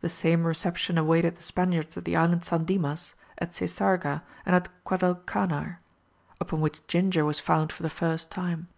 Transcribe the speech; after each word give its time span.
The 0.00 0.08
same 0.08 0.44
reception 0.46 0.96
awaited 0.96 1.36
the 1.36 1.42
Spaniards 1.42 1.94
at 1.98 2.06
the 2.06 2.16
Island 2.16 2.42
San 2.42 2.64
Dimas, 2.64 3.12
at 3.36 3.52
Sesarga, 3.54 4.22
and 4.46 4.56
at 4.56 4.70
Guadalcanar, 4.84 5.80
upon 6.40 6.62
which 6.62 6.86
ginger 6.86 7.26
was 7.26 7.38
found 7.38 7.70
for 7.70 7.82
the 7.82 7.90
first 7.90 8.30
time. 8.30 8.68